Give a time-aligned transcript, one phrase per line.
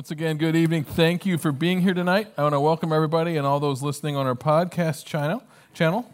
[0.00, 0.82] Once again, good evening.
[0.82, 2.26] Thank you for being here tonight.
[2.38, 5.04] I want to welcome everybody and all those listening on our podcast
[5.74, 6.06] channel.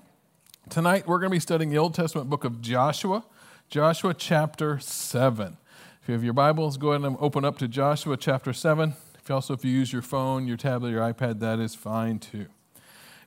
[0.69, 3.25] Tonight, we're going to be studying the Old Testament book of Joshua,
[3.69, 5.57] Joshua chapter 7.
[6.03, 8.95] If you have your Bibles, go ahead and open up to Joshua chapter 7.
[9.21, 12.47] If also, if you use your phone, your tablet, your iPad, that is fine too.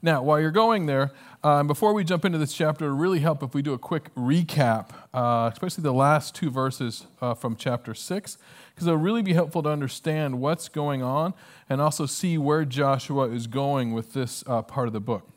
[0.02, 3.44] Now, while you're going there, um, before we jump into this chapter, it really help
[3.44, 7.94] if we do a quick recap, uh, especially the last two verses uh, from chapter
[7.94, 8.38] 6
[8.80, 11.34] because it'll really be helpful to understand what's going on
[11.68, 15.28] and also see where Joshua is going with this uh, part of the book.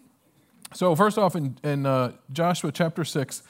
[0.73, 3.43] So, first off, in, in uh, Joshua chapter 6,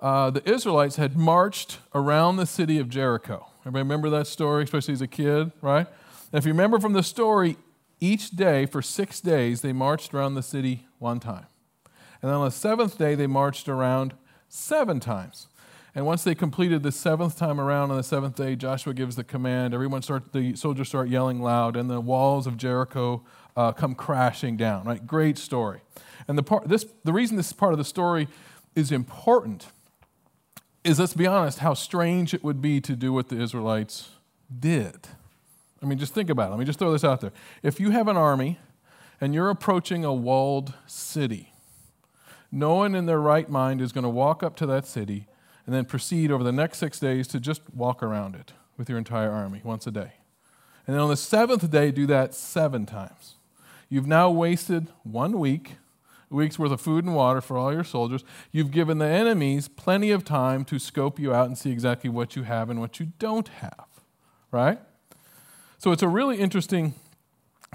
[0.00, 3.46] uh, the Israelites had marched around the city of Jericho.
[3.60, 5.86] Everybody remember that story, especially as a kid, right?
[6.32, 7.56] And if you remember from the story,
[8.00, 11.46] each day for six days they marched around the city one time.
[12.20, 14.14] And on the seventh day they marched around
[14.48, 15.46] seven times.
[15.98, 19.24] And once they completed the seventh time around on the seventh day, Joshua gives the
[19.24, 19.74] command.
[19.74, 23.24] Everyone start, the soldiers start yelling loud, and the walls of Jericho
[23.56, 24.84] uh, come crashing down.
[24.84, 25.04] Right?
[25.04, 25.80] Great story.
[26.28, 28.28] And the part, this, the reason this part of the story
[28.76, 29.72] is important
[30.84, 34.10] is, let's be honest, how strange it would be to do what the Israelites
[34.56, 35.08] did.
[35.82, 36.50] I mean, just think about it.
[36.50, 37.32] Let me just throw this out there.
[37.64, 38.60] If you have an army
[39.20, 41.54] and you're approaching a walled city,
[42.52, 45.26] no one in their right mind is going to walk up to that city
[45.68, 48.96] and then proceed over the next six days to just walk around it with your
[48.96, 50.12] entire army once a day.
[50.86, 53.34] And then on the seventh day, do that seven times.
[53.90, 55.72] You've now wasted one week,
[56.30, 58.24] a week's worth of food and water for all your soldiers.
[58.50, 62.34] You've given the enemies plenty of time to scope you out and see exactly what
[62.34, 63.88] you have and what you don't have,
[64.50, 64.78] right?
[65.76, 66.94] So it's a really interesting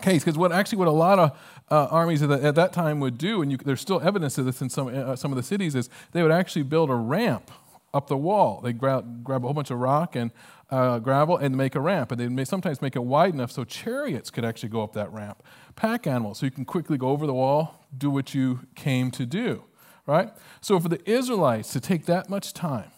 [0.01, 2.99] case because what actually what a lot of uh, armies at, the, at, that time
[3.01, 5.43] would do, and you, there's still evidence of this in some, uh, some of the
[5.43, 7.51] cities, is they would actually build a ramp
[7.93, 8.61] up the wall.
[8.61, 10.31] They'd grab, a whole bunch of rock and
[10.69, 12.11] uh, gravel and make a ramp.
[12.11, 15.11] And they'd may, sometimes make it wide enough so chariots could actually go up that
[15.13, 15.43] ramp.
[15.75, 19.25] Pack animals, so you can quickly go over the wall, do what you came to
[19.25, 19.63] do,
[20.05, 20.31] right?
[20.61, 22.91] So for the Israelites to take that much time,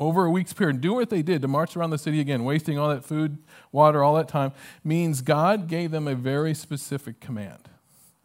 [0.00, 2.78] over a week's period, do what they did to march around the city again, wasting
[2.78, 3.38] all that food,
[3.70, 4.52] water, all that time,
[4.82, 7.68] means God gave them a very specific command,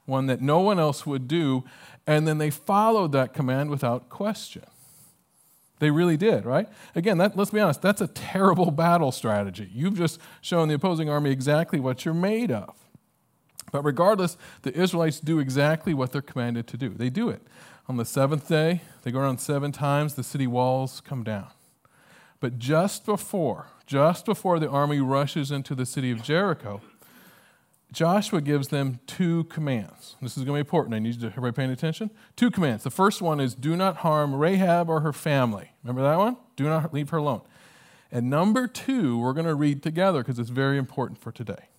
[0.06, 1.64] one that no one else would do,
[2.08, 4.64] and then they followed that command without question.
[5.80, 6.68] They really did, right?
[6.94, 9.70] Again, that, let's be honest, that's a terrible battle strategy.
[9.74, 12.76] You've just shown the opposing army exactly what you're made of.
[13.72, 16.90] But regardless, the Israelites do exactly what they're commanded to do.
[16.90, 17.42] They do it.
[17.88, 21.48] On the seventh day, they go around seven times, the city walls come down.
[22.40, 26.82] But just before, just before the army rushes into the city of Jericho,
[27.92, 30.16] Joshua gives them two commands.
[30.22, 30.94] This is going to be important.
[30.94, 32.12] I need you to everybody paying attention.
[32.36, 32.84] Two commands.
[32.84, 35.72] The first one is do not harm Rahab or her family.
[35.84, 36.38] Remember that one?
[36.56, 37.42] Do not leave her alone.
[38.12, 41.70] And number two, we're going to read together because it's very important for today.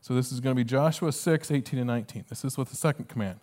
[0.00, 2.26] So this is going to be Joshua 6, 18 and 19.
[2.28, 3.40] This is what the second command.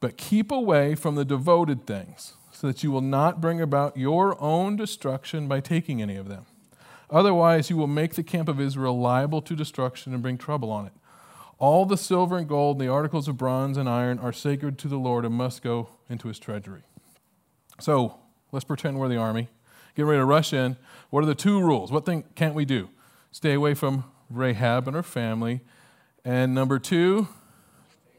[0.00, 4.40] But keep away from the devoted things, so that you will not bring about your
[4.42, 6.44] own destruction by taking any of them.
[7.08, 10.86] Otherwise, you will make the camp of Israel liable to destruction and bring trouble on
[10.86, 10.92] it.
[11.62, 14.88] All the silver and gold and the articles of bronze and iron are sacred to
[14.88, 16.82] the Lord and must go into his treasury.
[17.78, 18.18] So
[18.50, 19.48] let's pretend we're the army.
[19.94, 20.76] Get ready to rush in.
[21.10, 21.92] What are the two rules?
[21.92, 22.90] What thing can't we do?
[23.30, 25.60] Stay away from Rahab and her family.
[26.24, 27.28] And number two,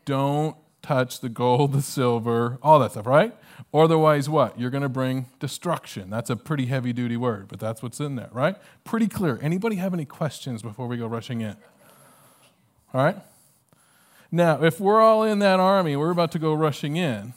[0.05, 3.35] don't touch the gold, the silver, all that stuff, right?
[3.73, 4.57] Otherwise, what?
[4.57, 6.09] You're going to bring destruction.
[6.09, 8.55] That's a pretty heavy duty word, but that's what's in there, right?
[8.85, 9.37] Pretty clear.
[9.41, 11.57] Anybody have any questions before we go rushing in?
[12.93, 13.17] All right?
[14.33, 17.35] Now, if we're all in that army, we're about to go rushing in.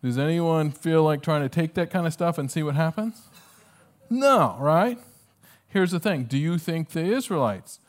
[0.00, 3.22] Does anyone feel like trying to take that kind of stuff and see what happens?
[4.08, 4.96] No, right?
[5.66, 7.80] Here's the thing Do you think the Israelites,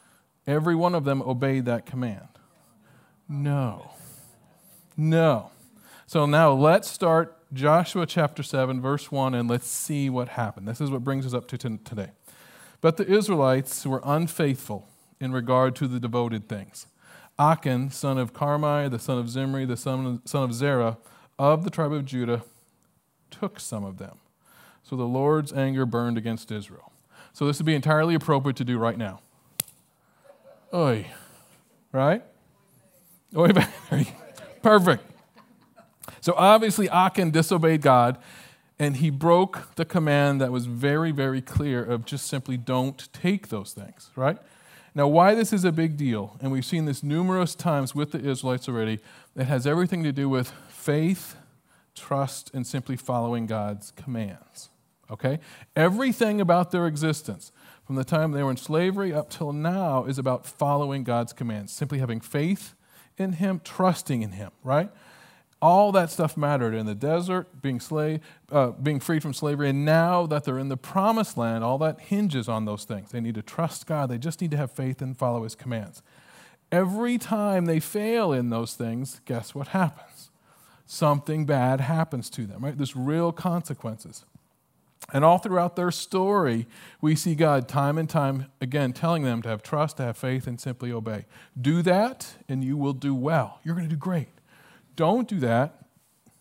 [0.47, 2.27] every one of them, obeyed that command?
[3.29, 3.91] No.
[4.97, 5.51] No.
[6.07, 10.67] So now let's start Joshua chapter 7, verse 1, and let's see what happened.
[10.67, 12.09] This is what brings us up to today.
[12.81, 14.88] But the Israelites were unfaithful
[15.19, 16.88] in regard to the devoted things.
[17.39, 20.98] Achan, son of Carmi, the son of Zimri, the son of, son of Zerah,
[21.38, 22.44] of the tribe of Judah,
[23.30, 24.18] took some of them.
[24.84, 26.92] So the Lord's anger burned against Israel.
[27.34, 29.19] So this would be entirely appropriate to do right now.
[30.74, 31.07] Oi.
[31.92, 32.24] Right?
[33.36, 33.50] Oi,
[34.62, 35.04] perfect.
[36.22, 38.18] So obviously Achan disobeyed God
[38.80, 43.50] and he broke the command that was very, very clear of just simply don't take
[43.50, 44.38] those things, right?
[44.97, 48.19] Now, why this is a big deal, and we've seen this numerous times with the
[48.19, 48.97] Israelites already,
[49.35, 51.35] it has everything to do with faith,
[51.94, 54.69] trust, and simply following God's commands.
[55.11, 55.39] Okay?
[55.75, 57.51] Everything about their existence,
[57.85, 61.71] from the time they were in slavery up till now, is about following God's commands,
[61.71, 62.73] simply having faith
[63.19, 64.89] in Him, trusting in Him, right?
[65.59, 68.19] All that stuff mattered in the desert, being, slave,
[68.51, 72.00] uh, being freed from slavery, and now that they're in the promised land, all that
[72.00, 73.12] hinges on those things.
[73.12, 76.04] They need to trust God, they just need to have faith and follow His commands.
[76.71, 80.30] Every time they fail in those things, guess what happens?
[80.86, 82.77] Something bad happens to them, right?
[82.77, 84.25] There's real consequences.
[85.13, 86.68] And all throughout their story,
[87.01, 90.45] we see God time and time again telling them to have trust, to have faith,
[90.45, 91.25] and simply obey.
[91.60, 93.60] Do that, and you will do well.
[93.63, 94.27] You're going to do great
[94.97, 95.85] don't do that,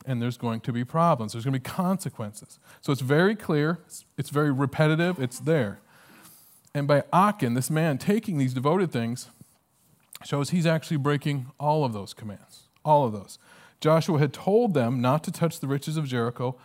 [0.05, 1.33] and there's going to be problems.
[1.33, 2.59] There's going to be consequences.
[2.81, 3.79] So it's very clear,
[4.19, 5.81] it's very repetitive, it's there.
[6.75, 9.31] And by Achan, this man taking these devoted things,
[10.25, 12.65] shows he's actually breaking all of those commands.
[12.85, 13.39] All of those.
[13.81, 16.57] Joshua had told them not to touch the riches of Jericho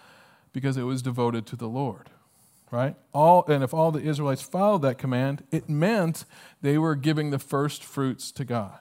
[0.53, 2.09] because it was devoted to the Lord.
[2.69, 2.95] Right?
[3.13, 6.23] All, and if all the Israelites followed that command, it meant
[6.61, 8.79] they were giving the first fruits to God.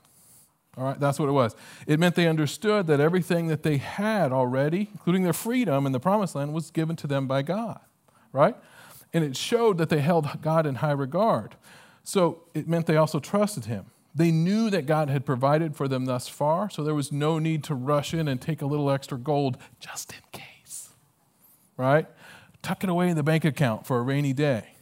[0.81, 1.55] All right, that's what it was.
[1.87, 6.01] It meant they understood that everything that they had already, including their freedom in the
[6.01, 7.81] promised land, was given to them by God,
[8.33, 8.57] right?
[9.13, 11.55] And it showed that they held God in high regard.
[12.03, 13.91] So it meant they also trusted Him.
[14.15, 17.63] They knew that God had provided for them thus far, so there was no need
[17.65, 20.89] to rush in and take a little extra gold just in case,
[21.77, 22.07] right?
[22.63, 24.77] Tuck it away in the bank account for a rainy day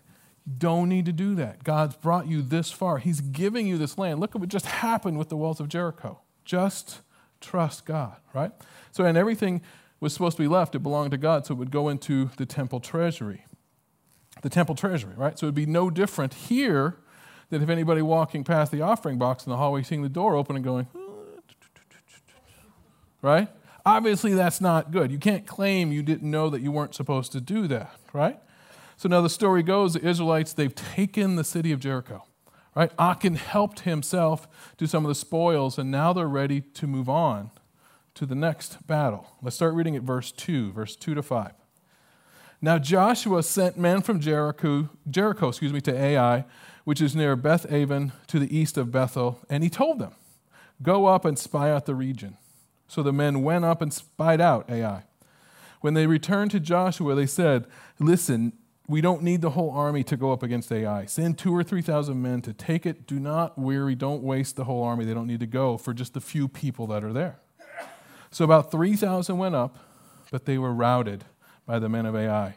[0.57, 1.65] don't need to do that.
[1.65, 2.99] God's brought you this far.
[2.99, 4.21] He's giving you this land.
[4.21, 6.21] Look at what just happened with the walls of Jericho.
[6.45, 7.01] Just
[7.41, 8.53] trust God, right?
[8.91, 9.61] So, and everything
[10.01, 12.47] was supposed to be left, it belonged to God, so it would go into the
[12.47, 13.45] temple treasury.
[14.43, 15.39] The temple treasury, right?
[15.39, 16.97] So it would be no different here
[17.51, 20.55] than if anybody walking past the offering box in the hallway seeing the door open
[20.55, 20.87] and going,
[23.23, 23.49] right?
[23.85, 25.11] Obviously, that's not good.
[25.11, 28.39] You can't claim you didn't know that you weren't supposed to do that, right?
[28.99, 32.25] So now the story goes the Israelites, they've taken the city of Jericho.
[32.75, 32.91] Right?
[32.99, 37.53] Achan helped himself to some of the spoils, and now they're ready to move on
[38.15, 39.37] to the next battle.
[39.41, 41.53] Let's start reading at verse 2, verse 2 to 5.
[42.61, 46.45] Now Joshua sent men from Jericho, Jericho excuse me, to Ai,
[46.83, 50.15] which is near Beth Aven to the east of Bethel, and he told them,
[50.83, 52.37] Go up and spy out the region.
[52.89, 55.05] So the men went up and spied out Ai.
[55.83, 57.67] When they returned to Joshua, they said,
[58.01, 58.55] Listen,
[58.89, 61.05] we don't need the whole army to go up against Ai.
[61.05, 63.07] Send two or three thousand men to take it.
[63.07, 65.05] Do not weary, don't waste the whole army.
[65.05, 67.39] They don't need to go for just the few people that are there.
[68.31, 69.79] So about 3,000 went up,
[70.31, 71.25] but they were routed
[71.67, 72.57] by the men of Ai.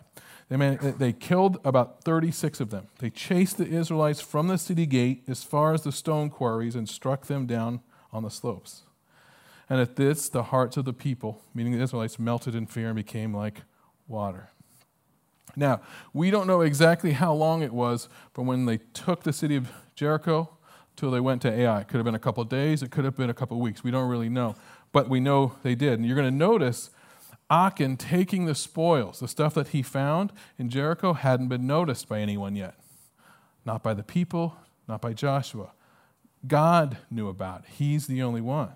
[0.49, 2.87] They, man, they killed about 36 of them.
[2.99, 6.89] They chased the Israelites from the city gate as far as the stone quarries and
[6.89, 7.79] struck them down
[8.11, 8.83] on the slopes.
[9.69, 12.95] And at this, the hearts of the people, meaning the Israelites, melted in fear and
[12.97, 13.61] became like
[14.09, 14.49] water.
[15.55, 15.81] Now,
[16.13, 19.71] we don't know exactly how long it was from when they took the city of
[19.95, 20.49] Jericho
[20.95, 21.81] till they went to Ai.
[21.81, 23.83] It could have been a couple days, it could have been a couple weeks.
[23.83, 24.55] We don't really know.
[24.91, 25.93] But we know they did.
[25.93, 26.89] And you're going to notice
[27.49, 32.19] Achan taking the spoils, the stuff that he found in Jericho, hadn't been noticed by
[32.19, 32.75] anyone yet.
[33.65, 34.57] Not by the people,
[34.87, 35.71] not by Joshua.
[36.47, 37.71] God knew about it.
[37.77, 38.71] He's the only one.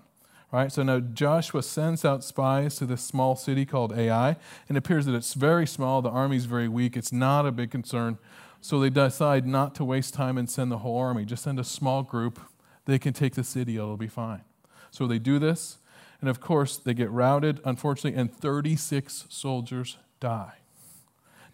[0.56, 0.72] Right?
[0.72, 4.36] So now Joshua sends out spies to this small city called Ai,
[4.70, 6.00] and it appears that it's very small.
[6.00, 6.96] The army's very weak.
[6.96, 8.16] It's not a big concern.
[8.62, 11.26] So they decide not to waste time and send the whole army.
[11.26, 12.40] Just send a small group.
[12.86, 13.76] They can take the city.
[13.76, 14.44] It'll be fine.
[14.90, 15.76] So they do this.
[16.22, 20.54] And of course, they get routed, unfortunately, and 36 soldiers die.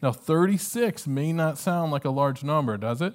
[0.00, 3.15] Now, 36 may not sound like a large number, does it?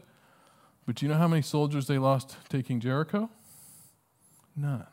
[0.86, 3.30] But do you know how many soldiers they lost taking Jericho?
[4.54, 4.86] None.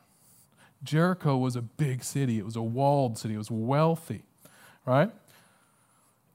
[0.85, 4.23] Jericho was a big city, it was a walled city, it was wealthy,
[4.87, 5.11] right?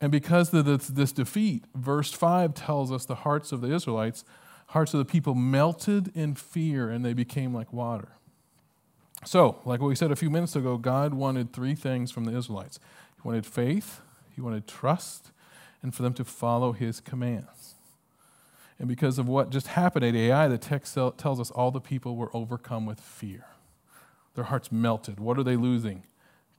[0.01, 4.23] And because of this, this, defeat, verse 5 tells us the hearts of the Israelites,
[4.67, 8.09] hearts of the people melted in fear and they became like water.
[9.25, 12.79] So, like we said a few minutes ago, God wanted three things from the Israelites
[13.15, 13.99] He wanted faith,
[14.33, 15.31] He wanted trust,
[15.81, 17.75] and for them to follow His commands.
[18.79, 22.15] And because of what just happened at Ai, the text tells us all the people
[22.15, 23.45] were overcome with fear.
[24.39, 25.19] Their hearts melted.
[25.19, 26.03] What are they losing?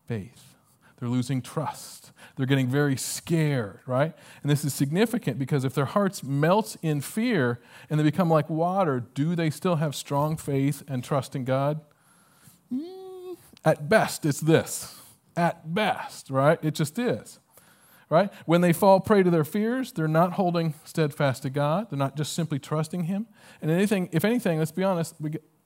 [0.07, 0.55] Faith.
[0.99, 2.13] They're losing trust.
[2.37, 4.15] They're getting very scared, right?
[4.43, 7.59] And this is significant because if their hearts melt in fear
[7.89, 11.81] and they become like water, do they still have strong faith and trust in God?
[12.71, 14.95] Mm, at best, it's this.
[15.35, 16.59] At best, right?
[16.63, 17.39] It just is.
[18.11, 18.31] Right?
[18.45, 21.89] When they fall prey to their fears, they're not holding steadfast to God.
[21.89, 23.27] They're not just simply trusting Him.
[23.63, 25.15] And anything, if anything, let's be honest,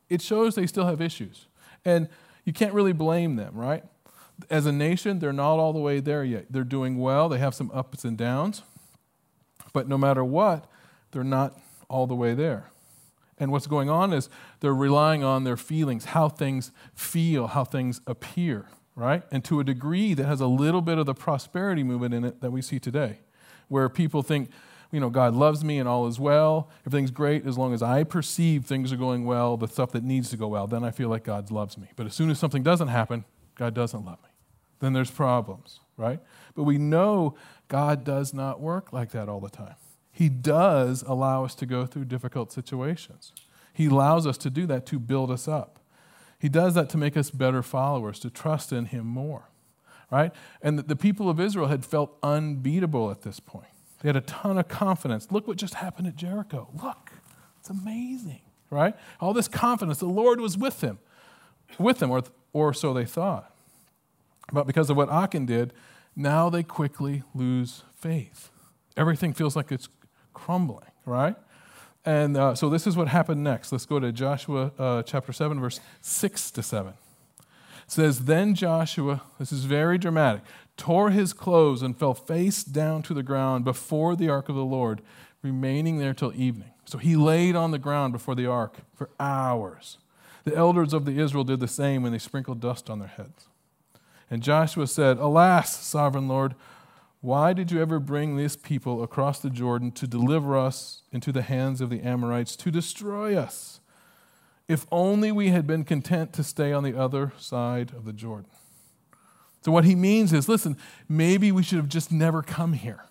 [0.09, 1.49] it shows they still have issues.
[1.84, 2.08] And
[2.44, 3.84] you can't really blame them, right?
[4.50, 6.46] As a nation, they're not all the way there yet.
[6.50, 8.62] They're doing well, they have some ups and downs.
[9.72, 10.66] But no matter what,
[11.10, 12.70] they're not all the way there.
[13.38, 14.28] And what's going on is
[14.60, 19.22] they're relying on their feelings, how things feel, how things appear, right?
[19.30, 22.40] And to a degree that has a little bit of the prosperity movement in it
[22.40, 23.18] that we see today,
[23.68, 24.50] where people think,
[24.94, 26.70] you know, God loves me and all is well.
[26.86, 30.30] Everything's great as long as I perceive things are going well, the stuff that needs
[30.30, 31.88] to go well, then I feel like God loves me.
[31.96, 33.24] But as soon as something doesn't happen,
[33.56, 34.28] God doesn't love me.
[34.78, 36.20] Then there's problems, right?
[36.54, 37.34] But we know
[37.66, 39.74] God does not work like that all the time.
[40.12, 43.32] He does allow us to go through difficult situations.
[43.72, 45.80] He allows us to do that to build us up.
[46.38, 49.48] He does that to make us better followers, to trust in Him more,
[50.12, 50.30] right?
[50.62, 53.66] And the people of Israel had felt unbeatable at this point.
[54.04, 55.32] They had a ton of confidence.
[55.32, 56.68] Look what just happened at Jericho.
[56.82, 57.12] Look,
[57.58, 58.94] it's amazing, right?
[59.18, 59.96] All this confidence.
[59.96, 60.99] The Lord was with them,
[61.78, 63.50] with them, or, or so they thought.
[64.52, 65.73] But because of what Achan did,
[66.14, 68.50] now they quickly lose faith.
[68.94, 69.88] Everything feels like it's
[70.34, 71.37] crumbling, right?
[72.04, 73.73] And uh, so this is what happened next.
[73.73, 76.92] Let's go to Joshua uh, chapter 7, verse 6 to 7.
[77.86, 80.42] Says, Then Joshua, this is very dramatic,
[80.76, 84.64] tore his clothes and fell face down to the ground before the ark of the
[84.64, 85.02] Lord,
[85.42, 86.70] remaining there till evening.
[86.84, 89.98] So he laid on the ground before the ark for hours.
[90.44, 93.46] The elders of the Israel did the same when they sprinkled dust on their heads.
[94.30, 96.54] And Joshua said, Alas, sovereign Lord,
[97.20, 101.42] why did you ever bring this people across the Jordan to deliver us into the
[101.42, 103.80] hands of the Amorites to destroy us?
[104.66, 108.50] If only we had been content to stay on the other side of the Jordan.
[109.62, 110.76] So, what he means is listen,
[111.09, 113.04] maybe we should have just never come here.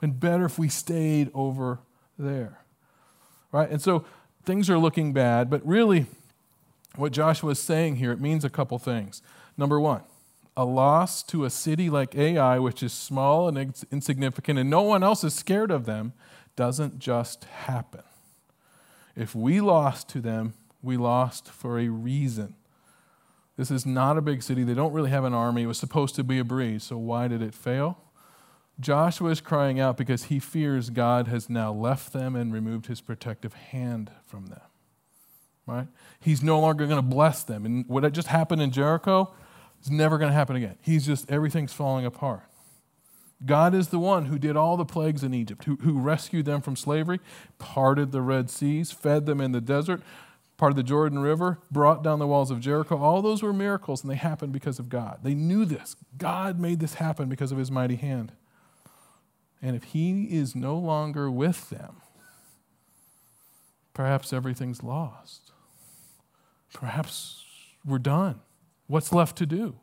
[0.00, 1.80] Been better if we stayed over
[2.18, 2.60] there.
[3.52, 3.70] Right?
[3.70, 4.04] And so
[4.44, 6.06] things are looking bad, but really,
[6.96, 9.22] what Joshua is saying here, it means a couple things.
[9.56, 10.02] Number one,
[10.56, 15.02] a loss to a city like Ai, which is small and insignificant, and no one
[15.02, 16.12] else is scared of them,
[16.56, 18.02] doesn't just happen.
[19.14, 22.54] If we lost to them, we lost for a reason.
[23.56, 24.64] This is not a big city.
[24.64, 25.62] They don't really have an army.
[25.62, 27.98] It was supposed to be a breeze, so why did it fail?
[28.78, 33.02] Joshua is crying out because he fears God has now left them and removed his
[33.02, 34.62] protective hand from them.
[35.66, 35.88] Right?
[36.18, 37.66] He's no longer going to bless them.
[37.66, 39.34] And what just happened in Jericho,
[39.82, 40.76] is never going to happen again.
[40.82, 42.42] He's just, everything's falling apart.
[43.44, 46.60] God is the one who did all the plagues in Egypt, who, who rescued them
[46.60, 47.20] from slavery,
[47.58, 50.02] parted the Red Seas, fed them in the desert,
[50.60, 52.98] parted the Jordan River, brought down the walls of Jericho.
[52.98, 55.20] All those were miracles, and they happened because of God.
[55.22, 55.96] They knew this.
[56.18, 58.32] God made this happen because of his mighty hand.
[59.62, 62.02] And if he is no longer with them,
[63.94, 65.50] perhaps everything's lost.
[66.74, 67.42] Perhaps
[67.82, 68.40] we're done.
[68.86, 69.76] What's left to do?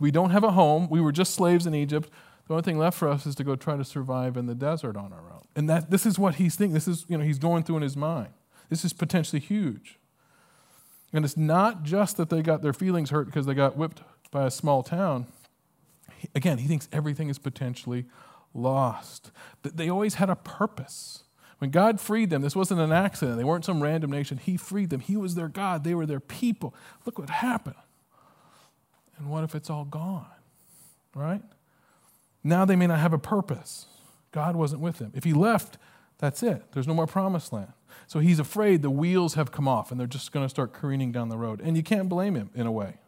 [0.00, 0.88] We don't have a home.
[0.90, 2.10] We were just slaves in Egypt.
[2.48, 4.96] The only thing left for us is to go try to survive in the desert
[4.96, 5.46] on our own.
[5.54, 6.74] And that this is what he's thinking.
[6.74, 8.30] This is, you know, he's going through in his mind.
[8.72, 9.98] This is potentially huge.
[11.12, 14.00] And it's not just that they got their feelings hurt because they got whipped
[14.30, 15.26] by a small town.
[16.34, 18.06] Again, he thinks everything is potentially
[18.54, 19.30] lost.
[19.62, 21.24] They always had a purpose.
[21.58, 23.36] When God freed them, this wasn't an accident.
[23.36, 24.38] They weren't some random nation.
[24.38, 25.00] He freed them.
[25.00, 25.84] He was their God.
[25.84, 26.74] They were their people.
[27.04, 27.76] Look what happened.
[29.18, 30.24] And what if it's all gone?
[31.14, 31.42] Right?
[32.42, 33.84] Now they may not have a purpose.
[34.30, 35.12] God wasn't with them.
[35.14, 35.76] If he left,
[36.16, 36.72] that's it.
[36.72, 37.74] There's no more promised land.
[38.06, 41.12] So he's afraid the wheels have come off and they're just going to start careening
[41.12, 41.60] down the road.
[41.62, 42.98] And you can't blame him in a way.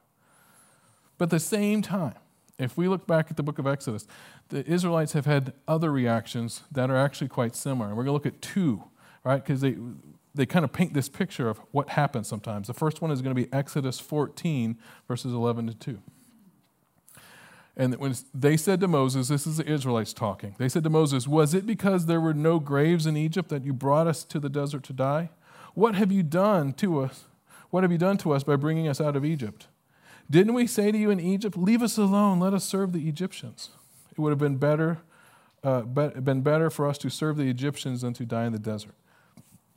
[1.19, 2.15] But at the same time,
[2.59, 4.07] if we look back at the book of Exodus,
[4.49, 7.89] the Israelites have had other reactions that are actually quite similar.
[7.89, 8.85] And we're going to look at two,
[9.25, 9.43] right?
[9.43, 9.77] Because they,
[10.35, 12.67] they kind of paint this picture of what happens sometimes.
[12.67, 16.03] The first one is going to be Exodus 14, verses 11 to 2.
[17.77, 21.27] And when they said to Moses, this is the Israelites talking, they said to Moses,
[21.27, 24.49] Was it because there were no graves in Egypt that you brought us to the
[24.49, 25.31] desert to die?
[25.75, 27.25] What have you done to us?
[27.71, 29.67] What have you done to us by bringing us out of Egypt?
[30.31, 33.71] Didn't we say to you in Egypt, Leave us alone, let us serve the Egyptians?
[34.13, 34.99] It would have been better,
[35.65, 38.95] uh, been better for us to serve the Egyptians than to die in the desert.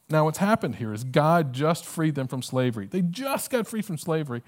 [0.09, 2.87] Now, what's happened here is God just freed them from slavery.
[2.87, 4.41] They just got free from slavery.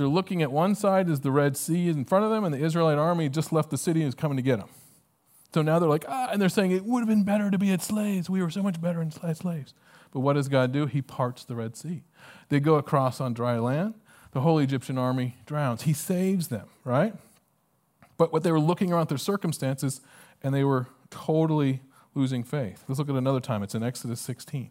[0.00, 2.54] They're looking at one side as the Red Sea is in front of them, and
[2.54, 4.70] the Israelite army just left the city and is coming to get them.
[5.52, 7.70] So now they're like, ah, and they're saying it would have been better to be
[7.70, 8.30] at slaves.
[8.30, 9.74] We were so much better as slaves.
[10.10, 10.86] But what does God do?
[10.86, 12.02] He parts the Red Sea.
[12.48, 13.92] They go across on dry land.
[14.32, 15.82] The whole Egyptian army drowns.
[15.82, 17.12] He saves them, right?
[18.16, 20.00] But what they were looking around their circumstances,
[20.42, 21.82] and they were totally
[22.14, 22.84] losing faith.
[22.88, 23.62] Let's look at another time.
[23.62, 24.70] It's in Exodus 16.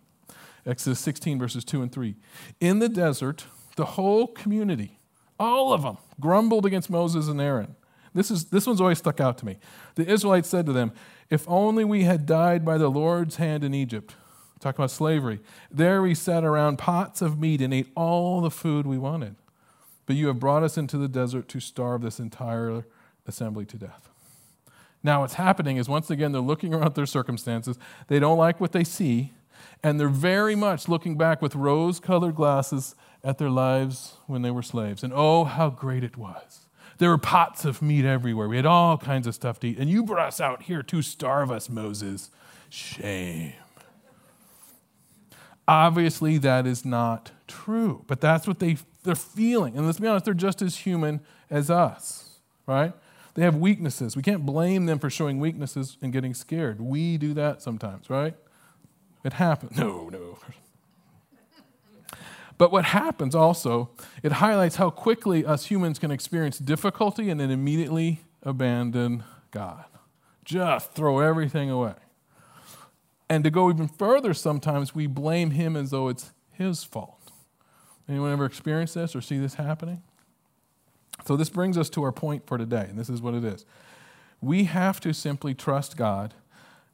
[0.65, 2.15] Exodus 16, verses 2 and 3.
[2.59, 3.45] In the desert,
[3.75, 4.98] the whole community,
[5.39, 7.75] all of them, grumbled against Moses and Aaron.
[8.13, 9.57] This, is, this one's always stuck out to me.
[9.95, 10.91] The Israelites said to them,
[11.29, 14.15] If only we had died by the Lord's hand in Egypt.
[14.59, 15.39] Talk about slavery.
[15.71, 19.35] There we sat around pots of meat and ate all the food we wanted.
[20.05, 22.83] But you have brought us into the desert to starve this entire
[23.25, 24.09] assembly to death.
[25.01, 27.77] Now, what's happening is once again, they're looking around their circumstances.
[28.07, 29.31] They don't like what they see,
[29.81, 34.51] and they're very much looking back with rose colored glasses at their lives when they
[34.51, 35.03] were slaves.
[35.03, 36.65] And oh, how great it was.
[36.97, 38.47] There were pots of meat everywhere.
[38.47, 39.77] We had all kinds of stuff to eat.
[39.77, 42.29] And you brought us out here to starve us, Moses.
[42.69, 43.53] Shame.
[45.67, 49.77] Obviously, that is not true, but that's what they, they're feeling.
[49.77, 52.93] And let's be honest, they're just as human as us, right?
[53.35, 54.15] They have weaknesses.
[54.15, 56.81] We can't blame them for showing weaknesses and getting scared.
[56.81, 58.35] We do that sometimes, right?
[59.23, 59.77] It happens.
[59.77, 60.39] No, no.
[62.59, 63.89] But what happens also,
[64.21, 69.85] it highlights how quickly us humans can experience difficulty and then immediately abandon God.
[70.43, 71.93] Just throw everything away.
[73.29, 77.31] And to go even further, sometimes we blame Him as though it's His fault.
[78.09, 80.03] Anyone ever experienced this or see this happening?
[81.25, 83.65] So, this brings us to our point for today, and this is what it is.
[84.41, 86.33] We have to simply trust God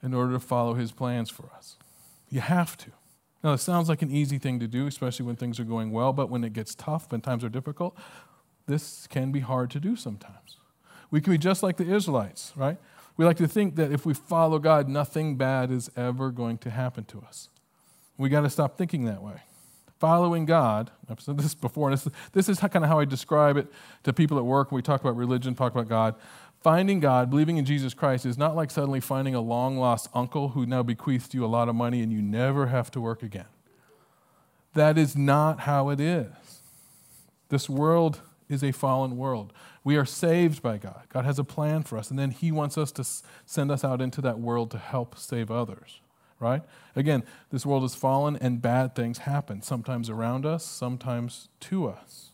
[0.03, 1.77] in order to follow His plans for us.
[2.29, 2.91] You have to.
[3.45, 6.13] Now, it sounds like an easy thing to do, especially when things are going well,
[6.13, 7.95] but when it gets tough, when times are difficult,
[8.65, 10.57] this can be hard to do sometimes.
[11.11, 12.79] We can be just like the Israelites, right?
[13.17, 16.71] We like to think that if we follow God, nothing bad is ever going to
[16.71, 17.49] happen to us.
[18.17, 19.43] We got to stop thinking that way.
[19.99, 23.57] Following God, I've said this before, and this, this is kind of how I describe
[23.57, 23.67] it
[24.05, 26.15] to people at work when we talk about religion, talk about God.
[26.65, 30.49] Finding God, believing in Jesus Christ, is not like suddenly finding a long lost uncle
[30.49, 33.45] who now bequeathed you a lot of money and you never have to work again.
[34.73, 36.25] That is not how it is.
[37.49, 39.53] This world is a fallen world.
[39.83, 41.03] We are saved by God.
[41.09, 43.05] God has a plan for us, and then He wants us to
[43.45, 45.99] send us out into that world to help save others,
[46.39, 46.63] right?
[46.95, 52.31] Again, this world is fallen and bad things happen, sometimes around us, sometimes to us.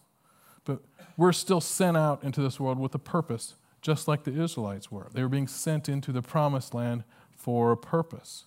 [0.63, 0.79] But
[1.17, 5.07] we're still sent out into this world with a purpose just like the Israelites were.
[5.13, 7.03] They were being sent into the promised land
[7.35, 8.45] for a purpose.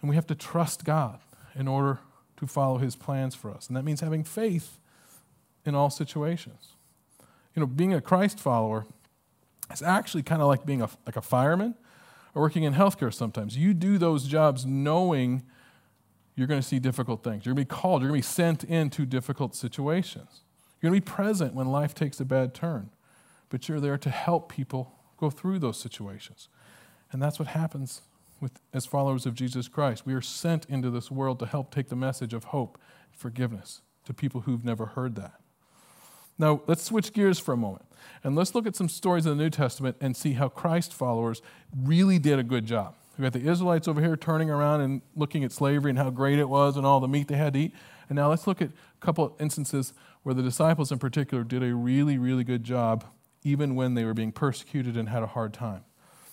[0.00, 1.20] And we have to trust God
[1.54, 2.00] in order
[2.36, 3.68] to follow his plans for us.
[3.68, 4.78] And that means having faith
[5.64, 6.74] in all situations.
[7.54, 8.84] You know, being a Christ follower
[9.72, 11.74] is actually kind of like being a, like a fireman
[12.34, 13.56] or working in healthcare sometimes.
[13.56, 15.42] You do those jobs knowing
[16.36, 17.46] you're going to see difficult things.
[17.46, 20.40] You're going to be called, you're going to be sent into difficult situations.
[20.82, 22.90] You're going to be present when life takes a bad turn
[23.54, 26.48] but you're there to help people go through those situations.
[27.12, 28.02] And that's what happens
[28.40, 30.04] with, as followers of Jesus Christ.
[30.04, 33.80] We are sent into this world to help take the message of hope, and forgiveness
[34.06, 35.34] to people who've never heard that.
[36.36, 37.84] Now, let's switch gears for a moment
[38.24, 41.40] and let's look at some stories in the New Testament and see how Christ followers
[41.80, 42.96] really did a good job.
[43.16, 46.40] We've got the Israelites over here turning around and looking at slavery and how great
[46.40, 47.72] it was and all the meat they had to eat.
[48.08, 49.92] And now let's look at a couple of instances
[50.24, 53.04] where the disciples in particular did a really, really good job
[53.44, 55.84] even when they were being persecuted and had a hard time.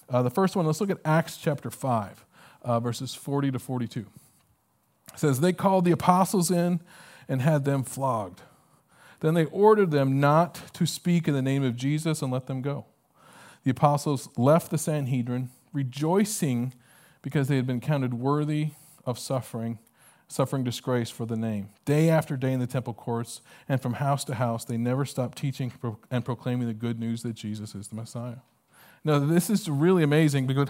[0.09, 2.25] Uh, the first one, let's look at Acts chapter 5,
[2.63, 3.99] uh, verses 40 to 42.
[3.99, 6.79] It says, They called the apostles in
[7.27, 8.41] and had them flogged.
[9.19, 12.61] Then they ordered them not to speak in the name of Jesus and let them
[12.61, 12.85] go.
[13.63, 16.73] The apostles left the Sanhedrin, rejoicing
[17.21, 18.71] because they had been counted worthy
[19.05, 19.77] of suffering
[20.31, 21.69] suffering disgrace for the name.
[21.85, 25.37] Day after day in the temple courts and from house to house, they never stopped
[25.37, 25.71] teaching
[26.09, 28.37] and proclaiming the good news that Jesus is the Messiah.
[29.03, 30.69] Now, this is really amazing because,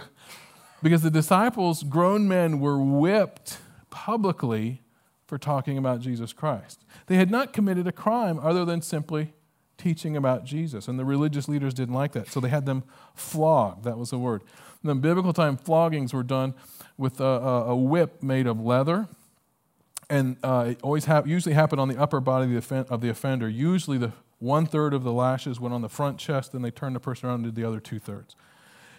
[0.82, 3.58] because the disciples, grown men, were whipped
[3.90, 4.82] publicly
[5.26, 6.84] for talking about Jesus Christ.
[7.06, 9.32] They had not committed a crime other than simply
[9.78, 10.88] teaching about Jesus.
[10.88, 12.28] And the religious leaders didn't like that.
[12.28, 13.84] So they had them flogged.
[13.84, 14.42] That was the word.
[14.82, 16.54] In the biblical time, floggings were done
[16.96, 19.08] with a, a, whip made of leather
[20.10, 23.08] and uh, it always ha- usually happened on the upper body of the, of the
[23.08, 23.48] offender.
[23.48, 26.96] Usually, the one third of the lashes went on the front chest, and they turned
[26.96, 28.34] the person around and did the other two thirds.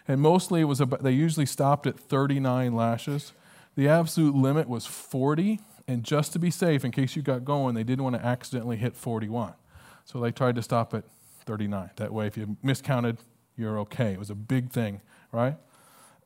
[0.08, 3.34] And mostly, it was about, they usually stopped at 39 lashes.
[3.76, 7.76] The absolute limit was 40, and just to be safe, in case you got going,
[7.76, 9.54] they didn't want to accidentally hit 41.
[10.06, 11.04] So they tried to stop at
[11.46, 11.92] 39.
[11.98, 13.18] That way, if you miscounted,
[13.58, 14.14] you're okay.
[14.14, 15.58] It was a big thing, right?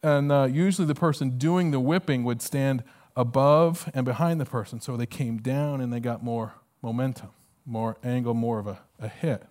[0.04, 2.84] And uh, usually, the person doing the whipping would stand
[3.18, 4.80] above and behind the person.
[4.80, 6.54] So they came down and they got more
[6.84, 7.32] momentum,
[7.66, 9.44] more angle, more of a, a hit.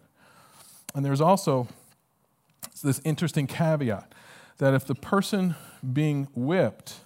[0.94, 1.66] And there's also
[2.83, 4.14] this interesting caveat
[4.59, 5.57] that if the person
[5.92, 7.00] being whipped,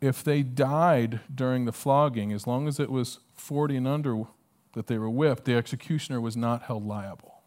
[0.00, 4.24] if they died during the flogging, as long as it was 40 and under
[4.74, 7.40] that they were whipped, the executioner was not held liable.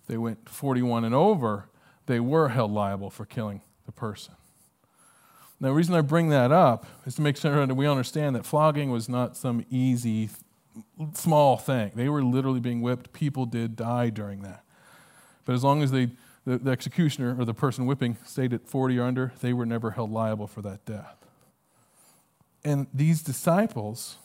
[0.00, 1.68] If they went 41 and over,
[2.06, 4.34] they were held liable for killing the person.
[5.62, 8.44] Now, the reason I bring that up is to make sure that we understand that
[8.44, 10.28] flogging was not some easy,
[11.14, 11.92] small thing.
[11.94, 13.12] They were literally being whipped.
[13.12, 14.64] People did die during that.
[15.44, 16.10] But as long as they,
[16.44, 19.92] the, the executioner or the person whipping stayed at 40 or under, they were never
[19.92, 21.24] held liable for that death.
[22.64, 24.16] And these disciples,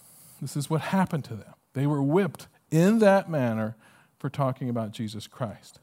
[0.41, 1.53] this is what happened to them.
[1.73, 3.75] They were whipped in that manner
[4.17, 5.79] for talking about Jesus Christ.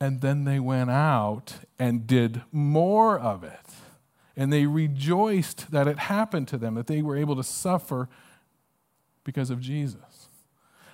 [0.00, 3.60] And then they went out and did more of it.
[4.36, 8.08] And they rejoiced that it happened to them, that they were able to suffer
[9.24, 10.28] because of Jesus.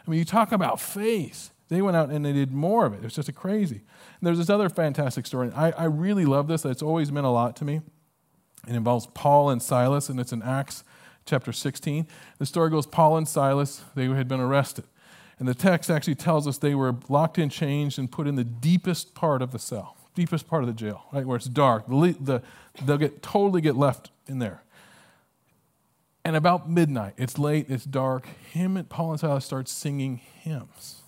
[0.07, 1.51] I mean, you talk about faith.
[1.69, 2.99] They went out and they did more of it.
[2.99, 3.77] It was just crazy.
[3.77, 5.51] And there's this other fantastic story.
[5.55, 6.65] I, I really love this.
[6.65, 7.81] It's always meant a lot to me.
[8.67, 10.83] It involves Paul and Silas, and it's in Acts
[11.25, 12.07] chapter 16.
[12.39, 14.85] The story goes Paul and Silas, they had been arrested.
[15.39, 18.45] And the text actually tells us they were locked in chains and put in the
[18.45, 21.87] deepest part of the cell, deepest part of the jail, right, where it's dark.
[21.87, 22.43] The, the,
[22.85, 24.63] they'll get totally get left in there.
[26.25, 28.27] And about midnight, it's late, it's dark.
[28.51, 31.03] Him and Paul and Silas start singing hymns.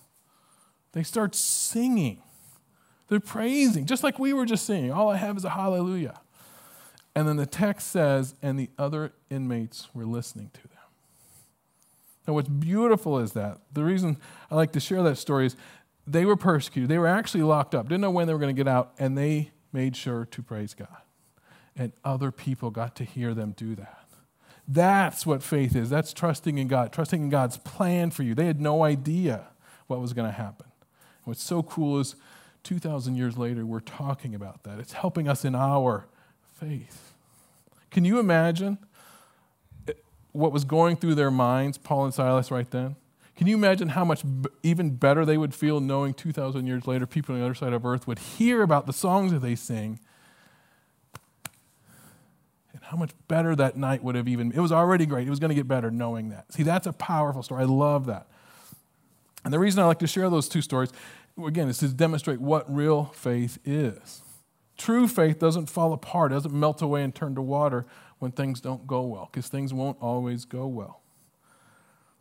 [0.93, 2.21] They start singing.
[3.09, 4.91] They're praising, just like we were just singing.
[4.91, 6.21] All I have is a hallelujah.
[7.15, 10.68] And then the text says, and the other inmates were listening to
[12.29, 14.15] And what's beautiful is that the reason
[14.51, 15.55] I like to share that story is
[16.05, 16.87] they were persecuted.
[16.87, 19.17] They were actually locked up, didn't know when they were going to get out, and
[19.17, 21.01] they made sure to praise God.
[21.75, 24.05] And other people got to hear them do that.
[24.67, 25.89] That's what faith is.
[25.89, 28.35] That's trusting in God, trusting in God's plan for you.
[28.35, 29.47] They had no idea
[29.87, 30.67] what was going to happen.
[31.23, 32.15] What's so cool is
[32.61, 34.77] 2,000 years later, we're talking about that.
[34.77, 36.05] It's helping us in our
[36.59, 37.11] faith.
[37.89, 38.77] Can you imagine
[40.31, 42.95] what was going through their minds, Paul and Silas, right then?
[43.35, 47.07] Can you imagine how much b- even better they would feel knowing 2,000 years later,
[47.07, 49.99] people on the other side of earth would hear about the songs that they sing?
[52.73, 55.25] And how much better that night would have even It was already great.
[55.25, 56.51] It was going to get better knowing that.
[56.51, 57.61] See, that's a powerful story.
[57.61, 58.27] I love that.
[59.45, 60.89] And the reason I like to share those two stories,
[61.41, 64.21] again, is to demonstrate what real faith is.
[64.77, 67.85] True faith doesn't fall apart, doesn't melt away and turn to water
[68.19, 71.01] when things don't go well, because things won't always go well.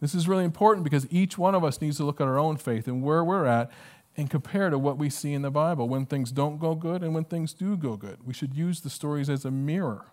[0.00, 2.56] This is really important because each one of us needs to look at our own
[2.56, 3.70] faith and where we're at
[4.16, 7.14] and compare to what we see in the Bible when things don't go good and
[7.14, 8.18] when things do go good.
[8.24, 10.06] We should use the stories as a mirror.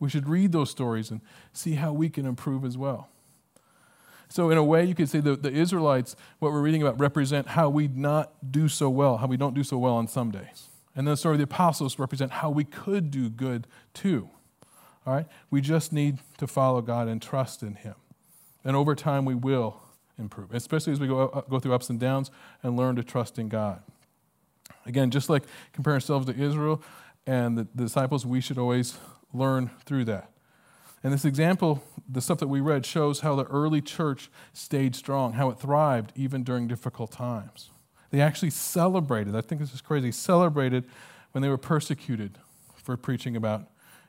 [0.00, 1.20] We should read those stories and
[1.52, 3.08] see how we can improve as well.
[4.28, 7.48] So, in a way, you could say the, the Israelites, what we're reading about, represent
[7.48, 10.70] how we not do so well, how we don't do so well on some days.
[10.96, 14.30] And then the story of the apostles represent how we could do good too.
[15.06, 15.26] All right?
[15.50, 17.94] We just need to follow God and trust in Him.
[18.64, 19.82] And over time, we will
[20.18, 22.30] improve, especially as we go, uh, go through ups and downs
[22.62, 23.82] and learn to trust in God.
[24.86, 26.82] Again, just like compare ourselves to Israel
[27.26, 28.98] and the, the disciples, we should always
[29.32, 30.30] learn through that.
[31.02, 35.32] And this example, the stuff that we read, shows how the early church stayed strong,
[35.32, 37.70] how it thrived even during difficult times.
[38.10, 40.84] They actually celebrated, I think this is crazy, celebrated
[41.32, 42.38] when they were persecuted
[42.76, 43.64] for preaching about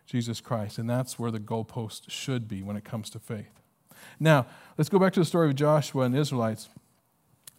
[0.06, 0.78] Jesus Christ.
[0.78, 3.60] And that's where the goalpost should be when it comes to faith.
[4.20, 4.46] Now,
[4.78, 6.70] let's go back to the story of Joshua and the Israelites.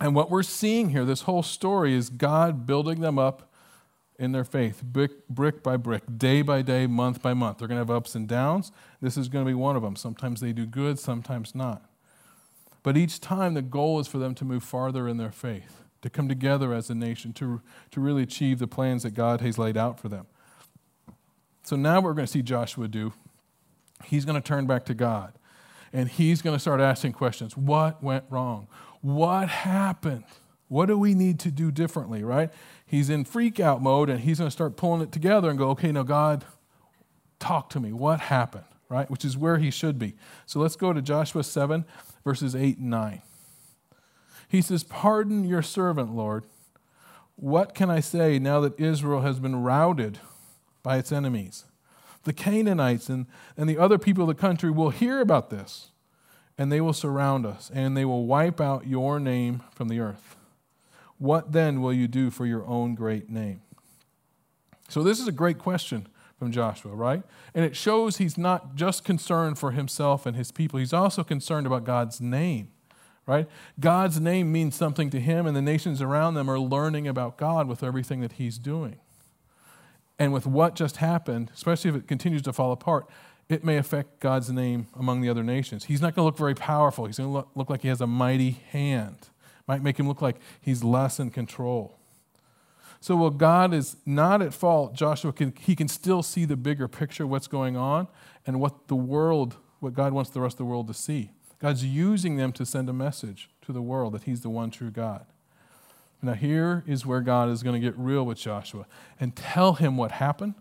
[0.01, 3.51] And what we're seeing here, this whole story, is God building them up
[4.19, 7.59] in their faith, brick, brick by brick, day by day, month by month.
[7.59, 8.71] They're going to have ups and downs.
[9.01, 9.97] This is going to be one of them.
[9.97, 11.83] Sometimes they do good, sometimes not.
[12.83, 16.11] But each time, the goal is for them to move farther in their faith, to
[16.11, 19.77] come together as a nation, to, to really achieve the plans that God has laid
[19.77, 20.27] out for them.
[21.65, 23.13] So now what we're going to see Joshua do,
[24.05, 25.33] he's going to turn back to God.
[25.93, 27.57] And he's going to start asking questions.
[27.57, 28.69] What went wrong?
[29.01, 30.25] What happened?
[30.69, 32.51] What do we need to do differently, right?
[32.85, 35.71] He's in freak out mode and he's going to start pulling it together and go,
[35.71, 36.45] okay, now God,
[37.39, 37.93] talk to me.
[37.93, 39.11] What happened, right?
[39.11, 40.17] Which is where he should be.
[40.47, 41.85] So let's go to Joshua 7,
[42.25, 43.23] verses 8 and 9.
[44.49, 46.45] He says, Pardon your servant, Lord.
[47.37, 50.19] What can I say now that Israel has been routed
[50.85, 51.65] by its enemies.
[52.23, 55.91] The Canaanites and, and the other people of the country will hear about this,
[56.57, 60.37] and they will surround us, and they will wipe out your name from the earth.
[61.19, 63.63] What then will you do for your own great name?
[64.89, 66.07] So, this is a great question
[66.39, 67.23] from Joshua, right?
[67.55, 71.67] And it shows he's not just concerned for himself and his people, he's also concerned
[71.67, 72.69] about God's name,
[73.27, 73.49] right?
[73.81, 77.69] God's name means something to him, and the nations around them are learning about God
[77.69, 78.99] with everything that he's doing.
[80.19, 83.09] And with what just happened, especially if it continues to fall apart,
[83.49, 85.85] it may affect God's name among the other nations.
[85.85, 87.07] He's not going to look very powerful.
[87.07, 89.29] He's going to look, like he has a mighty hand.
[89.67, 91.99] might make him look like he's less in control.
[93.01, 96.89] So while God is not at fault, Joshua can he can still see the bigger
[96.89, 98.09] picture, what's going on,
[98.47, 101.31] and what the world, what God wants the rest of the world to see.
[101.59, 104.91] God's using them to send a message to the world that He's the one true
[104.91, 105.27] God.
[106.25, 108.87] Now, here is where God is going to get real with Joshua
[109.21, 110.55] and tell him what happened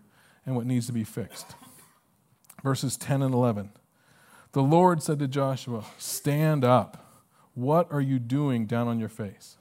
[0.46, 1.56] and what needs to be fixed.
[2.62, 3.72] Verses 10 and 11.
[4.52, 7.22] The Lord said to Joshua, Stand up.
[7.54, 9.58] What are you doing down on your face?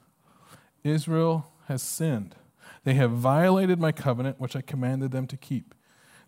[0.83, 2.35] Israel has sinned.
[2.83, 5.73] They have violated my covenant, which I commanded them to keep.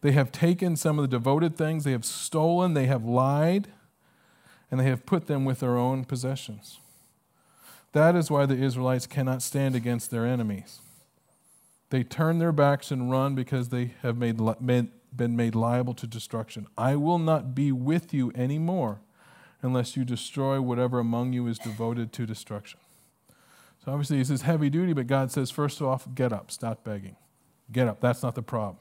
[0.03, 3.69] They have taken some of the devoted things, they have stolen, they have lied,
[4.71, 6.79] and they have put them with their own possessions.
[7.95, 10.81] That is why the Israelites cannot stand against their enemies.
[11.91, 16.67] They turn their backs and run because they have made, been made liable to destruction.
[16.77, 19.01] I will not be with you anymore
[19.63, 22.81] unless you destroy whatever among you is devoted to destruction.
[23.85, 27.15] So obviously, this is heavy duty, but God says, first off, get up, stop begging.
[27.71, 28.01] Get up.
[28.01, 28.79] That's not the problem.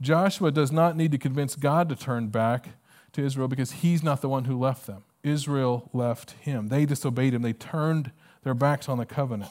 [0.00, 2.70] Joshua does not need to convince God to turn back
[3.12, 5.04] to Israel because he's not the one who left them.
[5.22, 6.68] Israel left him.
[6.68, 7.42] They disobeyed him.
[7.42, 8.10] They turned
[8.44, 9.50] their backs on the covenant.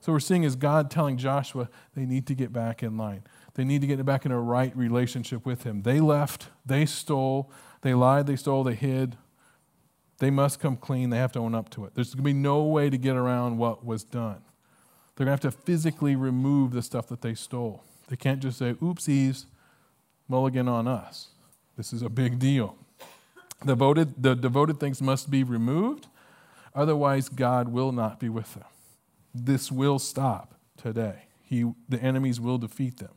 [0.00, 3.22] So we're seeing is God telling Joshua they need to get back in line.
[3.54, 5.82] They need to get back in a right relationship with him.
[5.82, 7.50] They left, they stole,
[7.82, 9.16] they lied, they stole, they hid.
[10.18, 11.10] They must come clean.
[11.10, 11.94] They have to own up to it.
[11.94, 14.42] There's going to be no way to get around what was done.
[15.16, 17.82] They're going to have to physically remove the stuff that they stole.
[18.08, 19.46] They can't just say, oopsies,
[20.28, 21.28] mulligan on us.
[21.76, 22.76] This is a big deal.
[23.60, 26.06] The devoted, the devoted things must be removed,
[26.74, 28.64] otherwise, God will not be with them.
[29.34, 31.24] This will stop today.
[31.42, 33.12] He, the enemies will defeat them.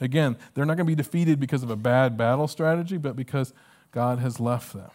[0.00, 3.52] Again, they're not going to be defeated because of a bad battle strategy, but because
[3.92, 4.90] God has left them.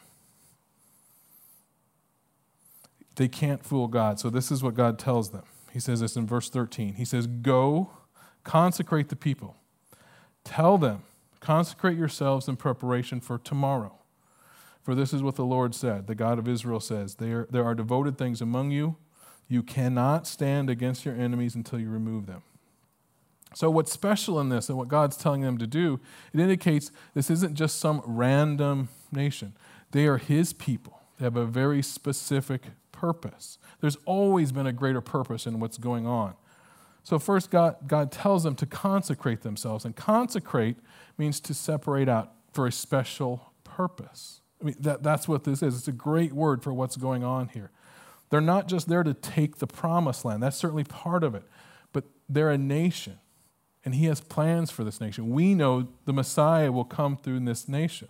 [3.15, 4.19] They can't fool God.
[4.19, 5.43] So, this is what God tells them.
[5.71, 6.95] He says this in verse 13.
[6.95, 7.89] He says, Go,
[8.43, 9.55] consecrate the people.
[10.43, 11.03] Tell them,
[11.39, 13.98] consecrate yourselves in preparation for tomorrow.
[14.83, 17.75] For this is what the Lord said, the God of Israel says, There, there are
[17.75, 18.95] devoted things among you.
[19.47, 22.43] You cannot stand against your enemies until you remove them.
[23.55, 25.99] So, what's special in this and what God's telling them to do,
[26.33, 29.53] it indicates this isn't just some random nation.
[29.91, 33.57] They are His people, they have a very specific purpose.
[33.81, 36.35] There's always been a greater purpose in what's going on.
[37.03, 40.77] So, first, God, God tells them to consecrate themselves, and consecrate
[41.17, 44.41] means to separate out for a special purpose.
[44.61, 45.77] I mean, that, that's what this is.
[45.77, 47.71] It's a great word for what's going on here.
[48.29, 51.43] They're not just there to take the promised land, that's certainly part of it,
[51.93, 53.19] but they're a nation
[53.85, 55.29] and he has plans for this nation.
[55.29, 58.09] We know the Messiah will come through this nation.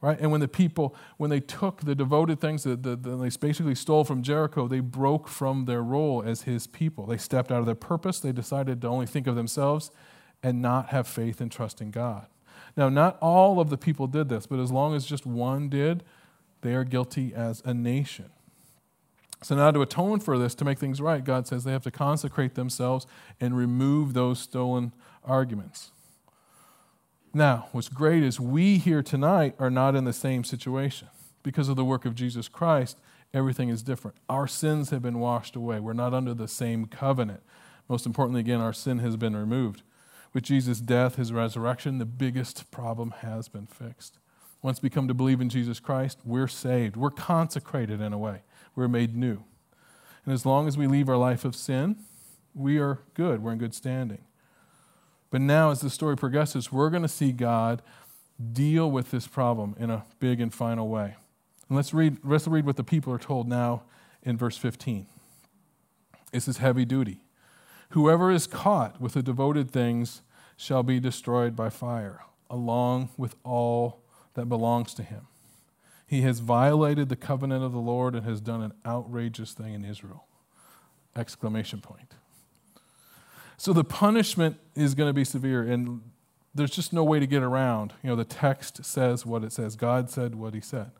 [0.00, 0.18] Right?
[0.20, 4.04] And when the people, when they took the devoted things that, that, they basically stole
[4.04, 7.06] from Jericho, they broke from their role as his people.
[7.06, 8.20] They stepped out of their purpose.
[8.20, 9.90] They decided to only think of themselves
[10.42, 12.26] and not have faith and trust in God.
[12.76, 16.02] Now, not all of the people did this, but as long as just one did,
[16.62, 18.30] they are guilty as a nation.
[19.42, 21.90] So now to atone for this, to make things right, God says they have to
[21.90, 23.06] consecrate themselves
[23.40, 25.90] and remove those stolen arguments.
[27.34, 31.08] Now, what's great is we here tonight are not in the same situation.
[31.42, 32.98] Because of the work of Jesus Christ,
[33.34, 34.16] everything is different.
[34.28, 35.78] Our sins have been washed away.
[35.78, 37.42] We're not under the same covenant.
[37.88, 39.82] Most importantly, again, our sin has been removed.
[40.34, 44.18] With Jesus' death, his resurrection, the biggest problem has been fixed.
[44.60, 46.96] Once we come to believe in Jesus Christ, we're saved.
[46.96, 48.42] We're consecrated in a way
[48.74, 49.44] we're made new.
[50.24, 51.96] And as long as we leave our life of sin,
[52.54, 53.42] we are good.
[53.42, 54.24] We're in good standing.
[55.30, 57.82] But now, as the story progresses, we're going to see God
[58.52, 61.16] deal with this problem in a big and final way.
[61.68, 63.82] And let's read, let's read what the people are told now
[64.22, 65.06] in verse 15.
[66.32, 67.24] This is heavy duty.
[67.90, 70.22] Whoever is caught with the devoted things
[70.56, 74.02] shall be destroyed by fire, along with all
[74.34, 75.26] that belongs to him.
[76.06, 79.84] He has violated the covenant of the Lord and has done an outrageous thing in
[79.84, 80.26] Israel.
[81.16, 82.14] Exclamation point.
[83.56, 86.02] So the punishment is going to be severe, and
[86.54, 87.92] there's just no way to get around.
[88.02, 90.90] You know, the text says what it says, God said what he said.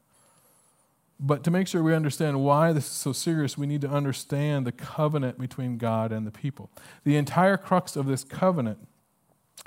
[1.21, 4.67] But to make sure we understand why this is so serious, we need to understand
[4.67, 6.71] the covenant between God and the people.
[7.05, 8.79] The entire crux of this covenant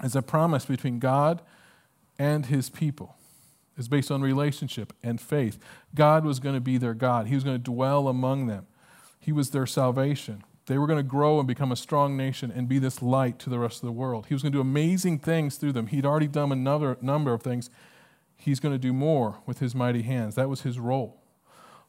[0.04, 1.42] is a promise between God
[2.20, 3.18] and his people
[3.78, 5.60] is based on relationship and faith.
[5.94, 8.68] God was going to be their God, He was going to dwell among them,
[9.20, 10.44] He was their salvation.
[10.66, 13.50] They were going to grow and become a strong nation and be this light to
[13.50, 14.26] the rest of the world.
[14.26, 15.88] He was going to do amazing things through them.
[15.88, 17.70] He'd already done another number of things.
[18.36, 20.36] He's going to do more with his mighty hands.
[20.36, 21.22] That was his role.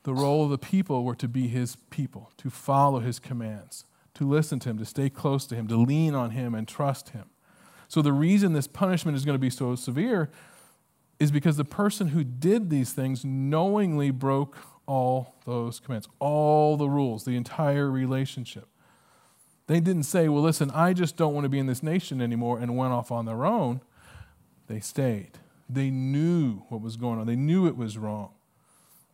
[0.04, 3.84] The role of the people were to be his people, to follow his commands,
[4.14, 7.08] to listen to him, to stay close to him, to lean on him and trust
[7.08, 7.30] him.
[7.88, 10.31] So, the reason this punishment is going to be so severe
[11.18, 16.88] is because the person who did these things knowingly broke all those commands, all the
[16.88, 18.68] rules, the entire relationship.
[19.66, 22.59] They didn't say, well, listen, I just don't want to be in this nation anymore
[22.59, 23.83] and went off on their own.
[24.66, 25.33] They stayed.
[25.68, 28.31] They knew what was going on, they knew it was wrong.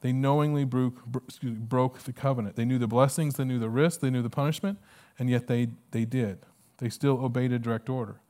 [0.01, 1.03] They knowingly broke,
[1.43, 2.57] broke the covenant.
[2.57, 4.79] They knew the blessings, they knew the risk, they knew the punishment,
[5.19, 6.41] and yet they, they did.
[6.77, 8.21] They still obeyed a direct order.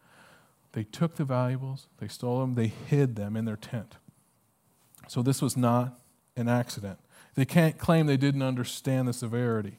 [0.75, 3.95] They took the valuables, they stole them, they hid them in their tent.
[5.07, 6.01] So this was not
[6.37, 6.99] an accident.
[7.37, 9.79] They can't claim they didn't understand the severity.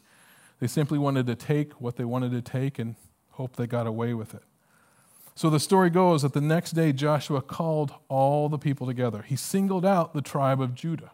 [0.59, 2.95] They simply wanted to take what they wanted to take and
[3.31, 4.43] hope they got away with it.
[5.35, 9.23] So the story goes that the next day Joshua called all the people together.
[9.23, 11.11] He singled out the tribe of Judah.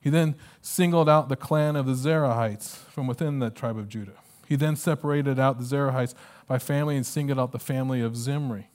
[0.00, 4.12] He then singled out the clan of the Zerahites from within the tribe of Judah.
[4.46, 6.14] He then separated out the Zerahites
[6.46, 8.68] by family and singled out the family of Zimri.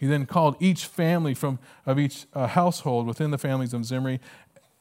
[0.00, 4.18] He then called each family from, of each uh, household within the families of Zimri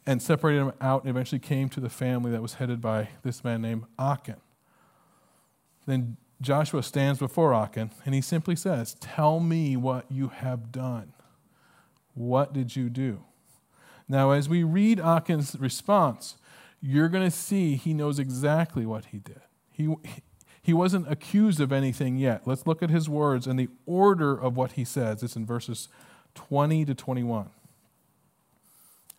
[0.05, 3.43] and separated them out and eventually came to the family that was headed by this
[3.43, 4.38] man named Achan.
[5.86, 11.12] Then Joshua stands before Achan and he simply says, Tell me what you have done.
[12.13, 13.25] What did you do?
[14.08, 16.38] Now, as we read Achan's response,
[16.82, 19.41] you're going to see he knows exactly what he did.
[19.69, 19.93] He,
[20.62, 22.43] he wasn't accused of anything yet.
[22.45, 25.24] Let's look at his words and the order of what he says.
[25.24, 25.88] It's in verses
[26.36, 27.50] 20 to 21.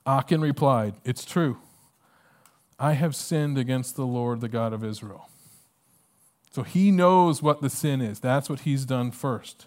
[0.06, 1.58] Achan replied, It's true.
[2.78, 5.28] I have sinned against the Lord, the God of Israel.
[6.50, 8.20] So he knows what the sin is.
[8.20, 9.66] That's what he's done first.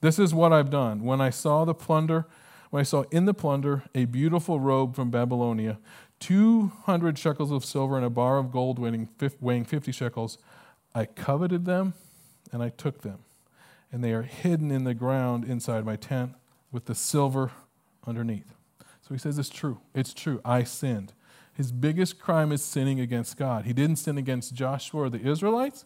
[0.00, 1.04] This is what I've done.
[1.04, 2.26] When I saw the plunder,
[2.70, 5.78] when I saw in the plunder a beautiful robe from Babylonia,
[6.20, 10.38] 200 shekels of silver and a bar of gold weighing 50 shekels,
[10.94, 11.94] I coveted them
[12.52, 13.20] and I took them,
[13.92, 16.32] and they are hidden in the ground inside my tent
[16.72, 17.52] with the silver
[18.06, 18.52] underneath.
[19.02, 19.80] So he says it's true.
[19.94, 20.40] It's true.
[20.44, 21.12] I sinned.
[21.52, 23.66] His biggest crime is sinning against God.
[23.66, 25.84] He didn't sin against Joshua or the Israelites,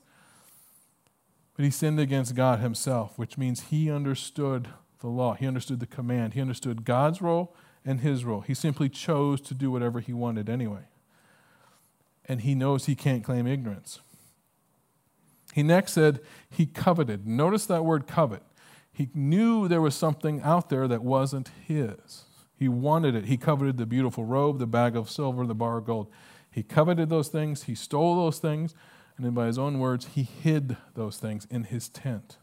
[1.57, 4.69] but he sinned against God himself, which means he understood
[5.01, 5.35] the law.
[5.35, 6.35] He understood the command.
[6.35, 8.41] He understood God's role and his role.
[8.41, 10.85] He simply chose to do whatever he wanted anyway.
[12.27, 14.01] And he knows he can't claim ignorance.
[15.55, 16.19] He next said
[16.51, 17.29] he coveted.
[17.29, 18.43] Notice that word covet.
[18.93, 22.25] He knew there was something out there that wasn't his.
[22.57, 23.27] He wanted it.
[23.27, 26.09] He coveted the beautiful robe, the bag of silver, the bar of gold.
[26.51, 27.65] He coveted those things.
[27.65, 28.75] He stole those things.
[29.17, 32.37] And then, by his own words, he hid those things in his tent.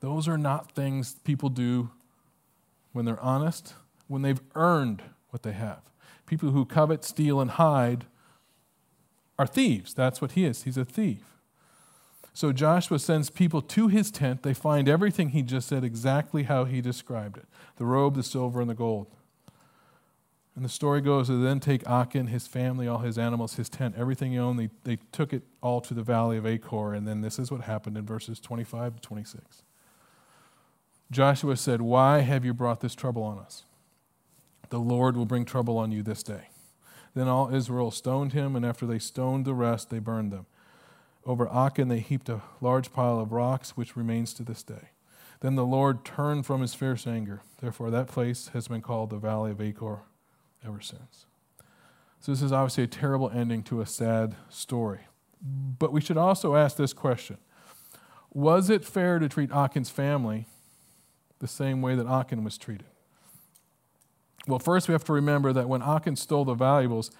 [0.00, 1.90] Those are not things people do
[2.92, 3.74] when they're honest,
[4.08, 5.82] when they've earned what they have.
[6.24, 8.06] People who covet, steal, and hide
[9.38, 9.92] are thieves.
[9.92, 10.62] That's what he is.
[10.62, 11.39] He's a thief.
[12.32, 14.42] So Joshua sends people to his tent.
[14.42, 18.60] They find everything he just said exactly how he described it the robe, the silver,
[18.60, 19.08] and the gold.
[20.54, 23.94] And the story goes they then take Achan, his family, all his animals, his tent,
[23.96, 26.92] everything he owned, they, they took it all to the valley of Achor.
[26.92, 29.62] And then this is what happened in verses 25 to 26.
[31.10, 33.64] Joshua said, Why have you brought this trouble on us?
[34.68, 36.48] The Lord will bring trouble on you this day.
[37.14, 40.46] Then all Israel stoned him, and after they stoned the rest, they burned them.
[41.26, 44.90] Over Achan they heaped a large pile of rocks, which remains to this day.
[45.40, 47.40] Then the Lord turned from his fierce anger.
[47.60, 50.00] Therefore, that place has been called the Valley of Achor
[50.66, 51.26] ever since.
[52.20, 55.00] So, this is obviously a terrible ending to a sad story.
[55.42, 57.38] But we should also ask this question
[58.32, 60.46] Was it fair to treat Achan's family
[61.38, 62.86] the same way that Achan was treated?
[64.46, 67.10] Well, first we have to remember that when Achan stole the valuables,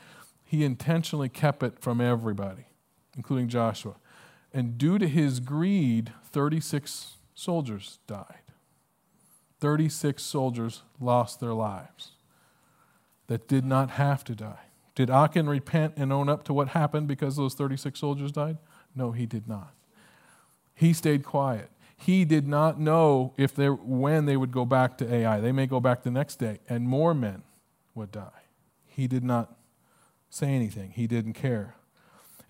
[0.44, 2.66] he intentionally kept it from everybody
[3.16, 3.94] including Joshua.
[4.52, 8.42] And due to his greed, 36 soldiers died.
[9.60, 12.12] 36 soldiers lost their lives
[13.26, 14.64] that did not have to die.
[14.94, 18.58] Did Achan repent and own up to what happened because those 36 soldiers died?
[18.94, 19.72] No, he did not.
[20.74, 21.70] He stayed quiet.
[21.96, 25.38] He did not know if they, when they would go back to Ai.
[25.40, 27.42] They may go back the next day, and more men
[27.94, 28.44] would die.
[28.86, 29.54] He did not
[30.30, 30.92] say anything.
[30.92, 31.74] He didn't care.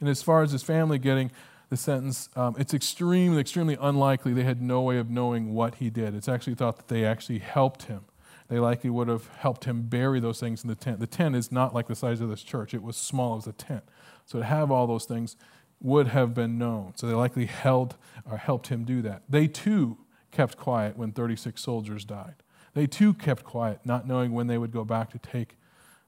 [0.01, 1.31] And as far as his family getting
[1.69, 5.91] the sentence, um, it's extremely, extremely unlikely they had no way of knowing what he
[5.91, 6.15] did.
[6.15, 8.05] It's actually thought that they actually helped him.
[8.49, 10.99] They likely would have helped him bury those things in the tent.
[10.99, 13.53] The tent is not like the size of this church, it was small as a
[13.53, 13.85] tent.
[14.27, 15.37] So to have all those things
[15.81, 16.93] would have been known.
[16.97, 17.97] So they likely held
[18.29, 19.23] or helped him do that.
[19.29, 19.99] They too
[20.31, 22.35] kept quiet when 36 soldiers died.
[22.75, 25.57] They too kept quiet, not knowing when they would go back to take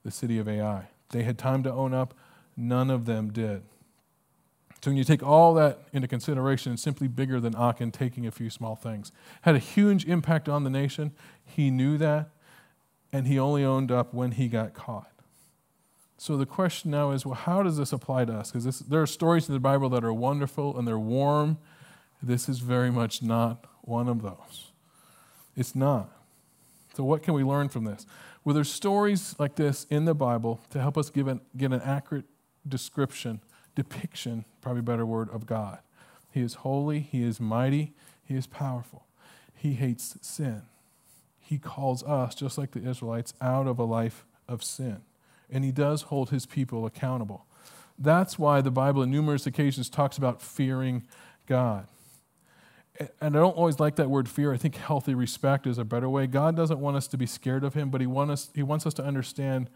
[0.05, 2.15] the city of Ai They had time to own up.
[2.57, 3.63] None of them did.
[4.83, 8.33] So when you take all that into consideration, it's simply bigger than Achan taking a
[8.33, 9.13] few small things.
[9.43, 11.13] Had a huge impact on the nation.
[11.45, 12.31] He knew that,
[13.13, 15.13] and he only owned up when he got caught.
[16.19, 18.51] So the question now is, well, how does this apply to us?
[18.51, 21.59] Because there are stories in the Bible that are wonderful and they're warm.
[22.23, 24.73] This is very much not one of those.
[25.57, 26.11] It's not.
[26.95, 28.07] So what can we learn from this?
[28.45, 31.81] Well, there's stories like this in the Bible to help us give an, get an
[31.83, 32.27] accurate
[32.69, 33.41] description
[33.75, 35.79] depiction, probably better word, of God.
[36.31, 37.93] He is holy, He is mighty,
[38.25, 39.07] He is powerful.
[39.55, 40.63] He hates sin.
[41.39, 45.03] He calls us, just like the Israelites, out of a life of sin.
[45.51, 47.47] And He does hold His people accountable.
[47.99, 51.05] That's why the Bible, on numerous occasions, talks about fearing
[51.47, 51.87] God.
[53.21, 54.53] And I don't always like that word fear.
[54.53, 56.27] I think healthy respect is a better way.
[56.27, 58.87] God doesn't want us to be scared of Him, but He, want us, he wants
[58.87, 59.69] us to understand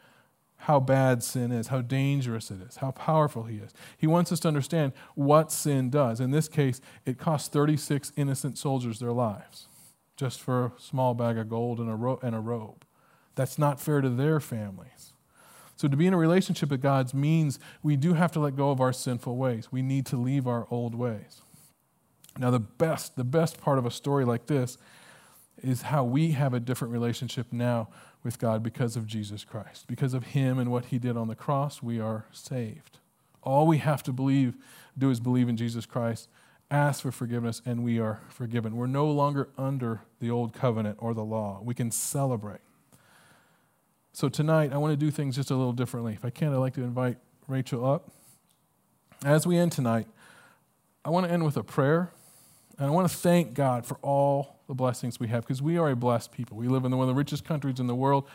[0.59, 3.73] how bad sin is, how dangerous it is, how powerful he is.
[3.97, 6.21] He wants us to understand what sin does.
[6.21, 9.69] In this case, it cost 36 innocent soldiers their lives
[10.17, 12.85] just for a small bag of gold and a, ro- and a robe.
[13.35, 15.13] That's not fair to their families.
[15.77, 18.71] So, to be in a relationship with God means we do have to let go
[18.71, 19.71] of our sinful ways.
[19.71, 21.43] We need to leave our old ways.
[22.39, 24.79] Now, the best, the best part of a story like this
[25.63, 27.89] is how we have a different relationship now
[28.23, 29.87] with God because of Jesus Christ.
[29.87, 32.99] Because of Him and what He did on the cross, we are saved.
[33.43, 34.55] All we have to believe,
[34.99, 36.29] do is believe in Jesus Christ,
[36.71, 38.77] ask for forgiveness, and we are forgiven.
[38.77, 41.61] We're no longer under the old covenant or the law.
[41.63, 42.61] We can celebrate.
[44.13, 46.15] So tonight, I want to do things just a little differently.
[46.15, 48.11] If I can, I'd like to invite Rachel up.
[49.25, 50.09] As we end tonight,
[51.05, 52.11] I want to end with a prayer.
[52.79, 55.91] And I want to thank God for all the blessings we have because we are
[55.91, 56.57] a blessed people.
[56.57, 58.29] We live in one of the richest countries in the world.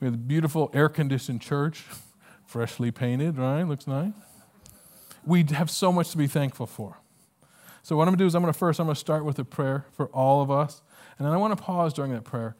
[0.00, 1.84] We have a beautiful air conditioned church,
[2.46, 3.62] freshly painted, right?
[3.64, 4.12] Looks nice.
[5.24, 6.98] We have so much to be thankful for.
[7.82, 9.24] So, what I'm going to do is, I'm going to first, I'm going to start
[9.24, 10.82] with a prayer for all of us.
[11.18, 12.54] And then I want to pause during that prayer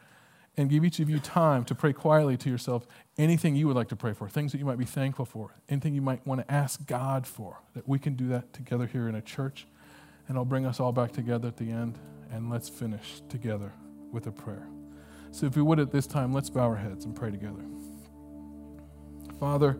[0.56, 2.86] and give each of you time to pray quietly to yourself
[3.16, 5.94] anything you would like to pray for, things that you might be thankful for, anything
[5.94, 9.14] you might want to ask God for, that we can do that together here in
[9.14, 9.66] a church.
[10.28, 11.98] And I'll bring us all back together at the end
[12.30, 13.72] and let's finish together
[14.12, 14.68] with a prayer.
[15.30, 17.64] So, if we would at this time, let's bow our heads and pray together.
[19.38, 19.78] Father,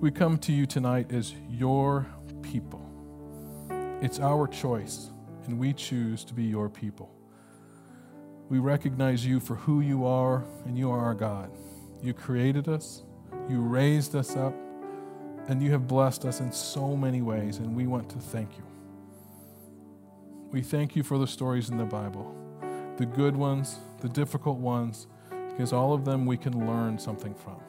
[0.00, 2.06] we come to you tonight as your
[2.42, 2.82] people.
[4.00, 5.10] It's our choice,
[5.46, 7.10] and we choose to be your people.
[8.48, 11.50] We recognize you for who you are, and you are our God.
[12.02, 13.02] You created us,
[13.48, 14.54] you raised us up,
[15.48, 18.75] and you have blessed us in so many ways, and we want to thank you.
[20.52, 22.34] We thank you for the stories in the Bible,
[22.96, 25.08] the good ones, the difficult ones,
[25.50, 27.60] because all of them we can learn something from.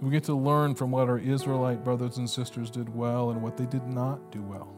[0.00, 3.56] We get to learn from what our Israelite brothers and sisters did well and what
[3.56, 4.74] they did not do well.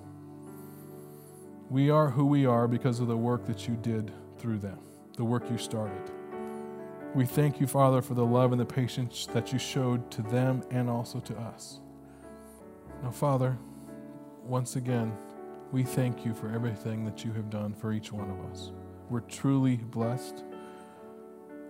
[1.71, 4.79] We are who we are because of the work that you did through them,
[5.16, 6.11] the work you started.
[7.14, 10.62] We thank you, Father, for the love and the patience that you showed to them
[10.71, 11.81] and also to us.
[13.03, 13.59] Now, Father,
[14.45, 15.16] once again,
[15.71, 18.73] we thank you for everything that you have done for each one of us.
[19.11, 20.45] We're truly blessed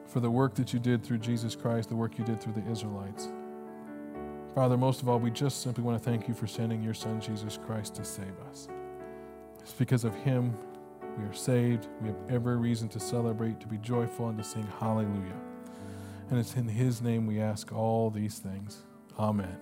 [0.06, 2.70] for the work that you did through Jesus Christ, the work you did through the
[2.70, 3.28] Israelites.
[4.54, 7.20] Father, most of all, we just simply want to thank you for sending your Son,
[7.20, 8.68] Jesus Christ, to save us.
[9.60, 10.56] It's because of him
[11.18, 11.88] we are saved.
[12.00, 15.40] We have every reason to celebrate, to be joyful, and to sing hallelujah.
[16.30, 18.84] And it's in his name we ask all these things.
[19.18, 19.58] Amen.